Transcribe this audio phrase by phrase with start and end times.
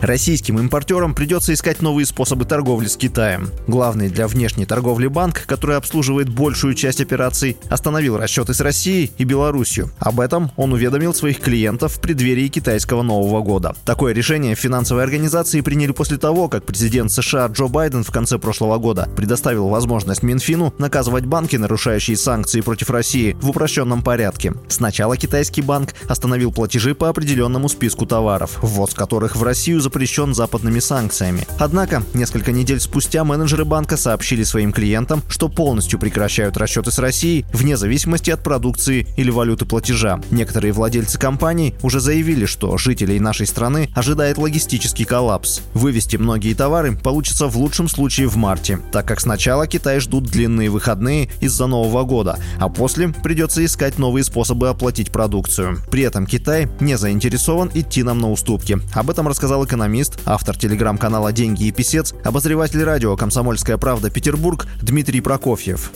[0.00, 3.50] Российским импортерам придется искать новые способы торговли с Китаем.
[3.66, 9.24] Главный для внешней торговли банк, который обслуживает большую часть операций, остановил расчеты с Россией и
[9.24, 9.90] Беларусью.
[9.98, 13.74] Об этом он уведомил своих клиентов в преддверии китайского Нового года.
[13.84, 18.78] Такое решение финансовые организации приняли после того, как президент США Джо Байден в конце прошлого
[18.78, 24.52] года предоставил возможность Минфину наказывать банки, нарушающие санкции против России, в упрощенном порядке.
[24.68, 30.34] Сначала китайский банк остановил платежи по определенному списку товаров, ввоз которых в Россию запрещен запрещен
[30.34, 31.46] западными санкциями.
[31.58, 37.46] Однако, несколько недель спустя менеджеры банка сообщили своим клиентам, что полностью прекращают расчеты с Россией
[37.54, 40.20] вне зависимости от продукции или валюты платежа.
[40.30, 45.62] Некоторые владельцы компаний уже заявили, что жителей нашей страны ожидает логистический коллапс.
[45.72, 50.68] Вывести многие товары получится в лучшем случае в марте, так как сначала Китай ждут длинные
[50.68, 55.78] выходные из-за Нового года, а после придется искать новые способы оплатить продукцию.
[55.90, 58.78] При этом Китай не заинтересован идти нам на уступки.
[58.92, 64.08] Об этом рассказал экономист экономист, автор телеграм-канала «Деньги и писец», обозреватель радио «Комсомольская правда.
[64.08, 65.92] Петербург» Дмитрий Прокофьев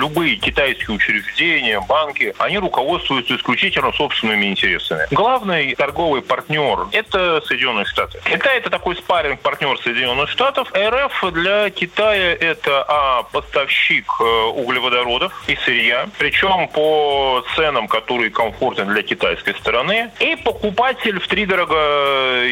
[0.00, 5.06] любые китайские учреждения, банки, они руководствуются исключительно собственными интересами.
[5.10, 8.20] Главный торговый партнер– это Соединенные Штаты.
[8.24, 10.68] Китай– это такой спарринг партнер Соединенных Штатов.
[10.74, 18.86] РФ для Китая– это а, поставщик э, углеводородов и сырья, причем по ценам, которые комфортны
[18.86, 21.76] для китайской стороны, и покупатель в три дорого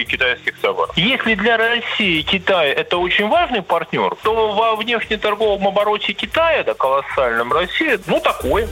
[0.06, 0.96] китайских товаров.
[0.96, 7.37] Если для России Китай– это очень важный партнер, то во внешнеторговом обороте Китая, да, колоссально,
[7.38, 8.68] региональном России, ну, такое.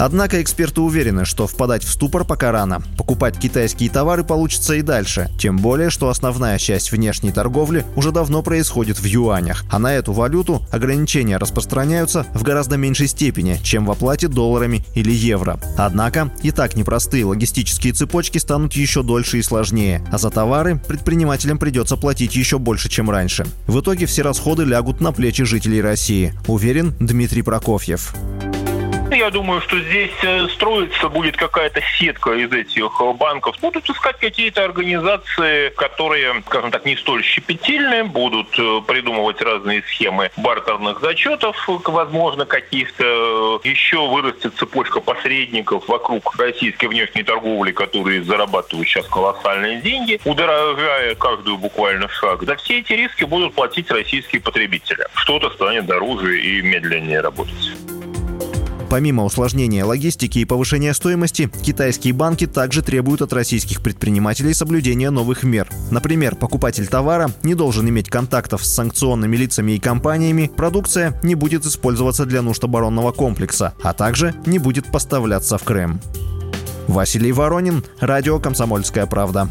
[0.00, 2.80] Однако эксперты уверены, что впадать в ступор пока рано.
[2.96, 5.30] Покупать китайские товары получится и дальше.
[5.38, 9.66] Тем более, что основная часть внешней торговли уже давно происходит в юанях.
[9.70, 15.12] А на эту валюту ограничения распространяются в гораздо меньшей степени, чем в оплате долларами или
[15.12, 15.60] евро.
[15.76, 20.02] Однако и так непростые логистические цепочки станут еще дольше и сложнее.
[20.10, 23.46] А за товары предпринимателям придется платить еще больше, чем раньше.
[23.66, 28.14] В итоге все расходы лягут на плечи жителей России, уверен Дмитрий Прокофьев.
[29.10, 33.56] Я думаю, что здесь э, строится будет какая-то сетка из этих э, банков.
[33.60, 40.30] Будут искать какие-то организации, которые, скажем так, не столь щепетильные, будут э, придумывать разные схемы
[40.36, 49.06] бартерных зачетов, возможно, каких-то еще вырастет цепочка посредников вокруг российской внешней торговли, которые зарабатывают сейчас
[49.06, 52.44] колоссальные деньги, удорожая каждую буквально шаг.
[52.44, 55.04] За все эти риски будут платить российские потребители.
[55.14, 57.72] Что-то станет дороже и медленнее работать.
[58.90, 65.44] Помимо усложнения логистики и повышения стоимости, китайские банки также требуют от российских предпринимателей соблюдения новых
[65.44, 65.68] мер.
[65.92, 71.64] Например, покупатель товара не должен иметь контактов с санкционными лицами и компаниями, продукция не будет
[71.66, 76.00] использоваться для нужд оборонного комплекса, а также не будет поставляться в Крым.
[76.88, 79.48] Василий Воронин, Радио «Комсомольская правда».